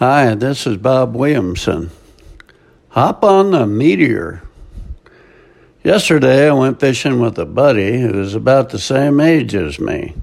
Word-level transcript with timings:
Hi, 0.00 0.34
this 0.34 0.66
is 0.66 0.76
Bob 0.78 1.14
Williamson. 1.14 1.92
Hop 2.88 3.22
on 3.22 3.52
the 3.52 3.64
Meteor. 3.64 4.42
Yesterday 5.84 6.48
I 6.48 6.52
went 6.52 6.80
fishing 6.80 7.20
with 7.20 7.38
a 7.38 7.46
buddy 7.46 8.00
who 8.00 8.20
is 8.20 8.34
about 8.34 8.70
the 8.70 8.80
same 8.80 9.20
age 9.20 9.54
as 9.54 9.78
me. 9.78 10.16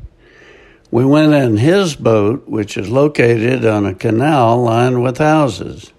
We 0.92 1.06
went 1.06 1.32
in 1.32 1.56
his 1.56 1.96
boat, 1.96 2.50
which 2.50 2.76
is 2.76 2.90
located 2.90 3.66
on 3.66 3.86
a 3.86 3.96
canal 3.96 4.62
lined 4.62 5.02
with 5.02 5.20
houses. 5.20 5.94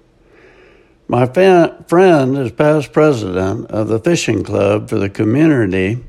My 1.08 1.24
fa- 1.24 1.82
friend 1.88 2.36
is 2.36 2.52
past 2.52 2.92
president 2.92 3.70
of 3.70 3.88
the 3.88 4.00
fishing 4.00 4.44
club 4.44 4.90
for 4.90 4.98
the 4.98 5.08
community 5.08 6.04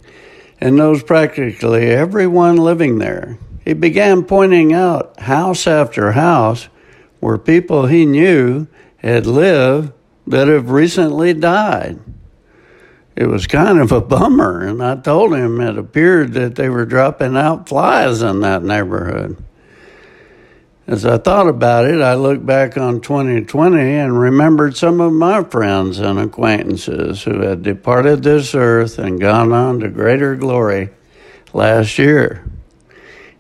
and 0.60 0.76
knows 0.76 1.02
practically 1.02 1.92
everyone 1.92 2.58
living 2.58 2.98
there. 2.98 3.38
He 3.64 3.72
began 3.72 4.26
pointing 4.26 4.74
out 4.74 5.18
house 5.22 5.66
after 5.66 6.12
house 6.12 6.68
where 7.24 7.38
people 7.38 7.86
he 7.86 8.06
knew 8.06 8.68
had 8.98 9.26
lived 9.26 9.94
that 10.28 10.50
have 10.50 10.70
recently 10.70 11.34
died. 11.34 11.98
It 13.16 13.28
was 13.28 13.48
kind 13.48 13.80
of 13.80 13.94
a 13.94 14.02
bummer, 14.02 14.66
and 14.66 14.84
I 14.84 14.98
told 14.98 15.34
him 15.34 15.62
it 15.62 15.78
appeared 15.78 16.34
that 16.34 16.56
they 16.56 16.68
were 16.68 16.86
dropping 16.86 17.38
out 17.38 17.70
flies 17.70 18.22
in 18.22 18.42
that 18.42 18.62
neighborhood. 18.62 19.42
As 20.86 21.06
I 21.06 21.18
thought 21.18 21.48
about 21.48 21.86
it, 21.86 22.02
I 22.02 22.16
looked 22.16 22.46
back 22.46 22.78
on 22.78 23.00
2020 23.00 23.80
and 23.80 24.20
remembered 24.20 24.76
some 24.76 25.00
of 25.00 25.14
my 25.14 25.46
friends 25.46 26.00
and 26.00 26.20
acquaintances 26.20 27.24
who 27.24 27.40
had 27.40 27.64
departed 27.64 28.24
this 28.24 28.54
earth 28.54 29.00
and 29.00 29.22
gone 29.22 29.54
on 29.54 29.80
to 29.80 29.88
greater 29.88 30.36
glory 30.36 30.90
last 31.54 31.98
year. 31.98 32.44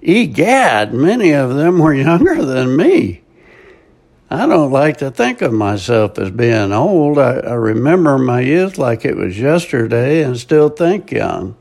Egad, 0.01 0.93
many 0.93 1.31
of 1.33 1.55
them 1.55 1.79
were 1.79 1.93
younger 1.93 2.45
than 2.45 2.77
me. 2.77 3.22
I 4.33 4.47
don't 4.47 4.71
like 4.71 4.97
to 4.97 5.11
think 5.11 5.43
of 5.43 5.53
myself 5.53 6.17
as 6.17 6.31
being 6.31 6.73
old. 6.73 7.19
I, 7.19 7.33
I, 7.33 7.53
remember 7.53 8.17
my 8.17 8.41
youth 8.41 8.79
like 8.79 9.05
it 9.05 9.15
was 9.15 9.37
yesterday 9.37 10.23
and 10.23 10.35
still 10.35 10.69
think 10.69 11.11
young. 11.11 11.55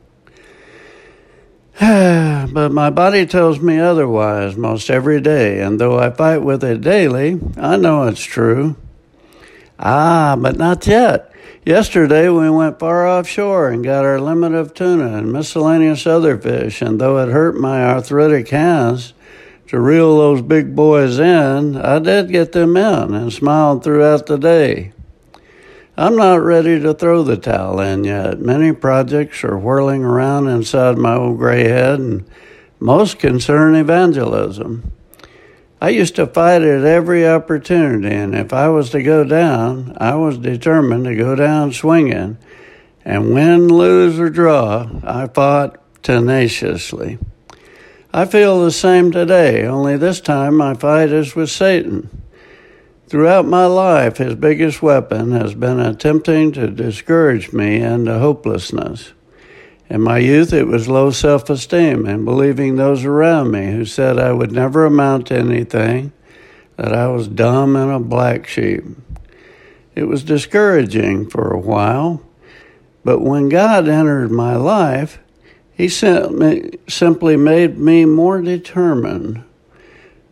but 1.79 2.70
my 2.70 2.89
body 2.89 3.27
tells 3.27 3.61
me 3.61 3.79
otherwise 3.79 4.56
most 4.56 4.89
every 4.89 5.20
day, 5.20 5.61
and 5.61 5.79
though 5.79 5.98
I 5.98 6.09
fight 6.09 6.39
with 6.39 6.64
it 6.64 6.81
daily, 6.81 7.39
I 7.59 7.77
know 7.77 8.05
it's 8.05 8.25
true. 8.25 8.77
Ah, 9.79 10.34
but 10.41 10.57
not 10.57 10.86
yet. 10.86 11.31
Yesterday 11.67 12.31
we 12.31 12.48
went 12.48 12.79
far 12.79 13.07
offshore 13.07 13.69
and 13.69 13.84
got 13.84 14.07
our 14.07 14.19
limit 14.19 14.55
of 14.55 14.73
tuna 14.73 15.19
and 15.19 15.31
miscellaneous 15.31 16.07
other 16.07 16.39
fish, 16.39 16.81
and 16.81 16.98
though 16.98 17.19
it 17.19 17.29
hurt 17.29 17.55
my 17.55 17.84
arthritic 17.84 18.48
hands, 18.48 19.12
to 19.69 19.81
reel 19.81 20.19
those 20.19 20.43
big 20.43 20.75
boys 20.75 21.19
in, 21.19 21.77
I 21.77 21.99
did 21.99 22.31
get 22.31 22.53
them 22.53 22.77
in 22.77 23.15
and 23.15 23.33
smiled 23.33 23.83
throughout 23.83 24.27
the 24.27 24.39
day. 24.39 24.93
I'm 25.97 26.17
not 26.17 26.43
ready 26.43 26.81
to 26.81 26.95
throw 26.95 27.23
the 27.23 27.37
towel 27.37 27.81
in 27.81 28.05
yet. 28.05 28.41
Many 28.41 28.73
projects 28.73 29.45
are 29.45 29.59
whirling 29.59 30.05
around 30.05 30.49
inside 30.49 30.97
my 30.97 31.15
old 31.15 31.39
gray 31.39 31.65
head, 31.65 32.01
and 32.01 32.25
most 32.81 33.19
concern 33.19 33.75
evangelism. 33.75 34.93
I 35.83 35.91
used 35.91 36.15
to 36.17 36.27
fight 36.27 36.63
at 36.63 36.85
every 36.85 37.27
opportunity, 37.27 38.15
and 38.15 38.35
if 38.35 38.53
I 38.53 38.69
was 38.69 38.91
to 38.91 39.03
go 39.03 39.25
down, 39.25 39.97
I 39.99 40.15
was 40.15 40.39
determined 40.39 41.05
to 41.05 41.15
go 41.15 41.35
down 41.35 41.73
swinging. 41.73 42.39
And 43.05 43.35
win, 43.35 43.67
lose, 43.69 44.19
or 44.19 44.31
draw, 44.31 44.89
I 45.03 45.27
fought 45.27 45.79
tenaciously. 46.03 47.19
I 48.15 48.27
feel 48.27 48.63
the 48.63 48.71
same 48.71 49.11
today, 49.11 49.67
only 49.67 49.97
this 49.97 50.21
time 50.21 50.59
my 50.59 50.75
fight 50.75 51.11
is 51.11 51.35
with 51.35 51.51
Satan. 51.51 52.23
Throughout 53.09 53.47
my 53.47 53.65
life, 53.65 54.19
his 54.19 54.35
biggest 54.35 54.83
weapon 54.83 55.33
has 55.33 55.55
been 55.55 55.81
attempting 55.81 56.53
to 56.53 56.69
discourage 56.69 57.55
me 57.55 57.77
into 57.77 58.19
hopelessness. 58.19 59.15
In 59.89 60.03
my 60.03 60.19
youth, 60.19 60.53
it 60.53 60.67
was 60.67 60.89
low 60.89 61.11
self 61.11 61.48
esteem 61.48 62.05
and 62.05 62.27
believing 62.27 62.77
those 62.77 63.03
around 63.03 63.51
me 63.51 63.73
who 63.73 63.86
said 63.86 64.19
I 64.19 64.33
would 64.33 64.53
never 64.53 64.85
amount 64.85 65.29
to 65.29 65.39
anything, 65.39 66.13
that 66.77 66.92
I 66.92 67.09
was 67.09 67.29
dumb 67.29 67.77
and 67.77 67.91
a 67.91 67.98
black 67.98 68.47
sheep. 68.47 68.85
It 69.95 70.05
was 70.05 70.23
discouraging 70.23 71.31
for 71.31 71.51
a 71.51 71.59
while, 71.59 72.23
but 73.05 73.20
when 73.20 73.48
God 73.48 73.89
entered 73.89 74.31
my 74.31 74.57
life, 74.57 75.19
he 75.75 75.89
simply 75.89 77.37
made 77.37 77.79
me 77.79 78.05
more 78.05 78.41
determined 78.41 79.45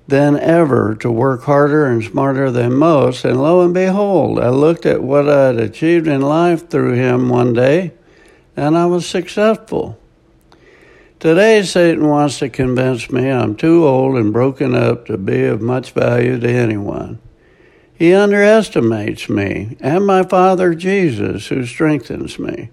than 0.07 0.39
ever 0.39 0.97
to 0.97 1.11
work 1.11 1.45
harder 1.45 1.87
and 1.87 2.03
smarter 2.03 2.51
than 2.51 2.75
most. 2.75 3.25
And 3.25 3.41
lo 3.41 3.63
and 3.65 3.73
behold, 3.73 4.39
I 4.39 4.51
looked 4.51 4.85
at 4.85 5.03
what 5.03 5.29
I'd 5.29 5.59
achieved 5.59 6.07
in 6.07 6.21
life 6.21 6.69
through 6.69 6.95
him 6.95 7.29
one 7.29 7.53
day, 7.53 7.93
and 8.57 8.77
I 8.77 8.87
was 8.87 9.07
successful. 9.07 9.99
Today, 11.21 11.63
Satan 11.63 12.09
wants 12.09 12.39
to 12.39 12.49
convince 12.49 13.11
me 13.11 13.31
I'm 13.31 13.55
too 13.55 13.87
old 13.87 14.17
and 14.17 14.33
broken 14.33 14.75
up 14.75 15.07
to 15.07 15.17
be 15.17 15.45
of 15.45 15.61
much 15.61 15.93
value 15.93 16.41
to 16.41 16.49
anyone. 16.49 17.19
He 17.95 18.15
underestimates 18.15 19.29
me 19.29 19.77
and 19.81 20.07
my 20.07 20.23
Father 20.23 20.75
Jesus, 20.75 21.49
who 21.49 21.67
strengthens 21.67 22.39
me. 22.39 22.71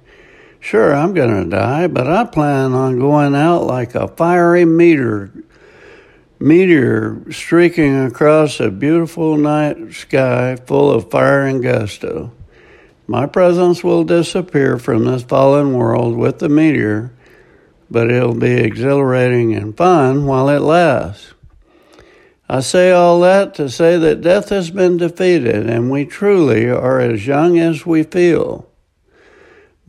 Sure, 0.60 0.94
I'm 0.94 1.14
going 1.14 1.44
to 1.44 1.50
die, 1.50 1.88
but 1.88 2.08
I 2.08 2.26
plan 2.26 2.74
on 2.74 3.00
going 3.00 3.36
out 3.36 3.64
like 3.64 3.96
a 3.96 4.08
fiery 4.08 4.66
meteor, 4.66 5.32
meteor 6.40 7.32
streaking 7.32 8.06
across 8.06 8.60
a 8.60 8.70
beautiful 8.70 9.38
night 9.38 9.94
sky 9.94 10.56
full 10.56 10.92
of 10.92 11.10
fire 11.12 11.46
and 11.46 11.64
gusto. 11.64 12.32
My 13.06 13.26
presence 13.26 13.84
will 13.84 14.04
disappear 14.04 14.78
from 14.78 15.06
this 15.06 15.24
fallen 15.24 15.74
world 15.74 16.18
with 16.18 16.40
the 16.40 16.50
meteor, 16.50 17.14
but 17.90 18.12
it'll 18.12 18.36
be 18.36 18.56
exhilarating 18.56 19.54
and 19.54 19.78
fun 19.78 20.26
while 20.26 20.50
it 20.50 20.60
lasts. 20.60 21.34
I 22.50 22.62
say 22.62 22.92
all 22.92 23.22
that 23.22 23.54
to 23.56 23.70
say 23.70 23.98
that 23.98 24.22
death 24.22 24.50
has 24.50 24.72
been 24.72 24.98
defeated 24.98 25.70
and 25.70 25.90
we 25.90 26.06
truly 26.06 26.70
are 26.70 27.00
as 27.00 27.28
young 27.28 27.60
as 27.60 27.86
we 27.86 28.04
feel. 28.04 28.67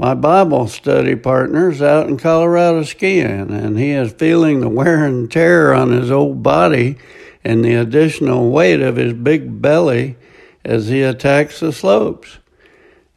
My 0.00 0.14
Bible 0.14 0.68
study 0.68 1.16
partner's 1.16 1.82
out 1.82 2.06
in 2.06 2.18
Colorado 2.18 2.84
skiing, 2.84 3.50
and 3.50 3.76
he 3.76 3.90
is 3.90 4.12
feeling 4.12 4.60
the 4.60 4.68
wear 4.68 5.04
and 5.04 5.28
tear 5.28 5.74
on 5.74 5.90
his 5.90 6.08
old 6.08 6.40
body 6.40 6.98
and 7.42 7.64
the 7.64 7.74
additional 7.74 8.48
weight 8.48 8.80
of 8.80 8.94
his 8.94 9.12
big 9.12 9.60
belly 9.60 10.16
as 10.64 10.86
he 10.86 11.02
attacks 11.02 11.58
the 11.58 11.72
slopes. 11.72 12.38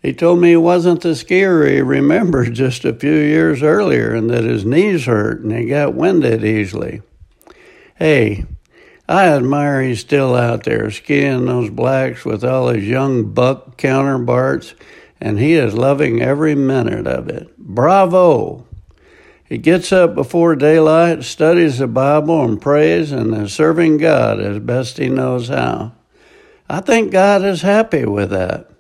He 0.02 0.12
told 0.12 0.42
me 0.42 0.50
he 0.50 0.58
wasn't 0.58 1.02
the 1.02 1.10
skier 1.10 1.70
he 1.72 1.82
remembered 1.82 2.54
just 2.56 2.84
a 2.84 2.96
few 2.96 3.14
years 3.14 3.62
earlier 3.62 4.16
and 4.16 4.28
that 4.32 4.44
his 4.44 4.66
knees 4.66 5.06
hurt 5.06 5.42
and 5.42 5.52
he 5.52 5.66
got 5.66 5.94
winded 5.94 6.44
easily. 6.44 7.04
Hey, 7.94 8.46
I 9.08 9.28
admire 9.28 9.84
he's 9.84 10.00
still 10.00 10.34
out 10.34 10.64
there 10.64 10.90
skiing 10.90 11.46
those 11.46 11.70
blacks 11.70 12.26
with 12.26 12.44
all 12.44 12.70
his 12.70 12.88
young 12.88 13.34
buck 13.34 13.78
counterparts 13.78 14.74
and 15.22 15.40
he 15.40 15.54
is 15.54 15.76
loving 15.76 16.22
every 16.22 16.56
minute 16.56 17.06
of 17.06 17.30
it. 17.30 17.56
Bravo! 17.58 18.66
He 19.46 19.58
gets 19.58 19.92
up 19.92 20.16
before 20.16 20.56
daylight, 20.56 21.24
studies 21.24 21.78
the 21.78 21.88
Bible, 21.88 22.44
and 22.44 22.60
prays, 22.60 23.12
and 23.12 23.36
is 23.36 23.54
serving 23.54 23.98
God 23.98 24.40
as 24.40 24.60
best 24.60 24.98
he 24.98 25.10
knows 25.10 25.50
how. 25.50 25.92
I 26.68 26.80
think 26.80 27.12
God 27.12 27.44
is 27.44 27.62
happy 27.62 28.06
with 28.06 28.30
that. 28.32 28.72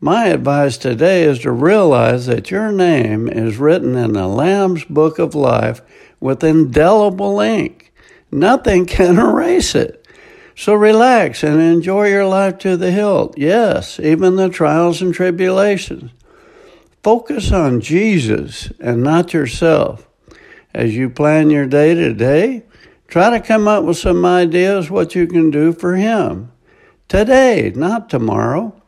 My 0.00 0.26
advice 0.26 0.78
today 0.78 1.24
is 1.24 1.40
to 1.40 1.50
realize 1.50 2.26
that 2.26 2.50
your 2.50 2.70
name 2.70 3.28
is 3.28 3.56
written 3.56 3.96
in 3.96 4.12
the 4.12 4.28
Lamb's 4.28 4.84
Book 4.84 5.18
of 5.18 5.34
Life 5.34 5.82
with 6.20 6.44
indelible 6.44 7.40
ink. 7.40 7.92
Nothing 8.30 8.86
can 8.86 9.18
erase 9.18 9.74
it. 9.74 9.97
So 10.58 10.74
relax 10.74 11.44
and 11.44 11.60
enjoy 11.60 12.08
your 12.08 12.26
life 12.26 12.58
to 12.58 12.76
the 12.76 12.90
hilt. 12.90 13.38
Yes, 13.38 14.00
even 14.00 14.34
the 14.34 14.48
trials 14.48 15.00
and 15.00 15.14
tribulations. 15.14 16.10
Focus 17.00 17.52
on 17.52 17.80
Jesus 17.80 18.72
and 18.80 19.00
not 19.00 19.32
yourself. 19.32 20.08
As 20.74 20.96
you 20.96 21.10
plan 21.10 21.50
your 21.50 21.66
day 21.66 21.94
to 21.94 22.12
day, 22.12 22.64
try 23.06 23.30
to 23.30 23.40
come 23.40 23.68
up 23.68 23.84
with 23.84 23.98
some 23.98 24.26
ideas 24.26 24.90
what 24.90 25.14
you 25.14 25.28
can 25.28 25.52
do 25.52 25.72
for 25.72 25.94
Him. 25.94 26.50
Today, 27.06 27.70
not 27.76 28.10
tomorrow. 28.10 28.82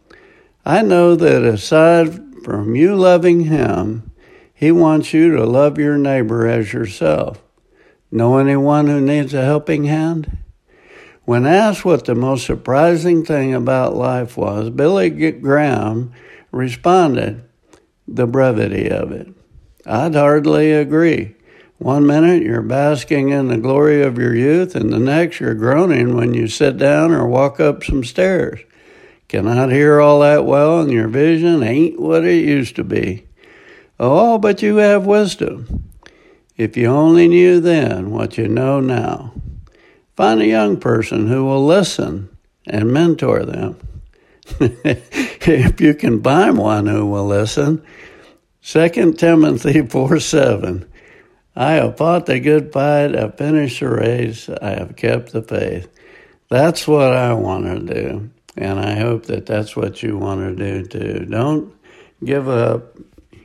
I 0.65 0.83
know 0.83 1.15
that 1.15 1.45
aside 1.45 2.43
from 2.43 2.75
you 2.75 2.97
loving 2.97 3.43
Him, 3.43 4.11
He 4.53 4.73
wants 4.73 5.15
you 5.15 5.37
to 5.37 5.45
love 5.45 5.79
your 5.79 5.97
neighbor 5.97 6.49
as 6.49 6.73
yourself. 6.73 7.41
Know 8.11 8.39
anyone 8.39 8.89
who 8.89 9.01
needs 9.01 9.33
a 9.35 9.45
helping 9.45 9.85
hand? 9.85 10.37
When 11.25 11.47
asked 11.47 11.85
what 11.85 12.07
the 12.07 12.15
most 12.15 12.47
surprising 12.47 13.25
thing 13.25 13.55
about 13.55 13.95
life 13.95 14.37
was, 14.37 14.71
Billy 14.71 15.11
Graham 15.11 16.13
responded, 16.51 17.45
the 18.09 18.27
brevity 18.27 18.91
of 18.91 19.13
it. 19.13 19.29
I'd 19.87 20.15
hardly 20.15 20.73
agree. 20.73 21.37
One 21.79 22.07
minute 22.07 22.43
you're 22.43 22.63
basking 22.63 23.31
in 23.31 23.49
the 23.49 23.57
glory 23.57 24.03
of 24.03 24.19
your 24.19 24.35
youth, 24.35 24.75
and 24.75 24.93
the 24.93 24.99
next 24.99 25.41
you're 25.41 25.55
groaning 25.55 26.15
when 26.15 26.35
you 26.35 26.49
sit 26.49 26.77
down 26.77 27.13
or 27.13 27.27
walk 27.27 27.61
up 27.61 27.85
some 27.85 28.05
stairs. 28.05 28.61
Cannot 29.29 29.71
hear 29.71 30.01
all 30.01 30.21
that 30.21 30.45
well, 30.45 30.81
and 30.81 30.91
your 30.91 31.09
vision 31.09 31.63
ain't 31.63 32.01
what 32.01 32.25
it 32.25 32.45
used 32.45 32.77
to 32.77 32.85
be. 32.85 33.27
Oh, 33.99 34.39
but 34.39 34.63
you 34.63 34.77
have 34.77 35.07
wisdom. 35.07 35.89
If 36.57 36.77
you 36.77 36.87
only 36.87 37.29
knew 37.29 37.61
then 37.61 38.11
what 38.11 38.37
you 38.37 38.49
know 38.49 38.81
now. 38.81 39.33
Find 40.21 40.43
a 40.43 40.47
young 40.47 40.77
person 40.77 41.29
who 41.29 41.47
will 41.47 41.65
listen 41.65 42.29
and 42.67 42.93
mentor 42.93 43.47
them. 43.47 43.79
if 44.61 45.81
you 45.81 45.95
can 45.95 46.23
find 46.23 46.59
one 46.59 46.85
who 46.85 47.07
will 47.07 47.27
listen, 47.27 47.83
2 48.63 49.15
Timothy 49.15 49.81
4 49.87 50.21
7. 50.21 50.93
I 51.57 51.73
have 51.73 51.97
fought 51.97 52.27
the 52.27 52.39
good 52.39 52.71
fight, 52.71 53.17
I've 53.17 53.39
finished 53.39 53.81
the 53.81 53.89
race, 53.89 54.51
I 54.61 54.73
have 54.73 54.95
kept 54.95 55.33
the 55.33 55.41
faith. 55.41 55.89
That's 56.51 56.87
what 56.87 57.15
I 57.15 57.33
want 57.33 57.65
to 57.65 57.95
do. 57.95 58.31
And 58.59 58.79
I 58.79 58.97
hope 58.97 59.25
that 59.25 59.47
that's 59.47 59.75
what 59.75 60.03
you 60.03 60.19
want 60.19 60.59
to 60.59 60.83
do 60.83 60.87
too. 60.87 61.25
Don't 61.25 61.73
give 62.23 62.47
up. 62.47 62.95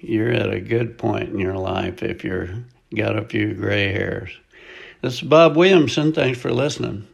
You're 0.01 0.33
at 0.33 0.51
a 0.51 0.59
good 0.59 0.97
point 0.97 1.29
in 1.29 1.39
your 1.39 1.55
life 1.55 2.03
if 2.03 2.25
you're 2.25 2.49
got 2.93 3.17
a 3.17 3.23
few 3.23 3.53
gray 3.53 3.93
hairs. 3.93 4.31
This 5.05 5.21
is 5.21 5.21
Bob 5.21 5.55
Williamson. 5.55 6.13
Thanks 6.13 6.39
for 6.39 6.51
listening. 6.51 7.05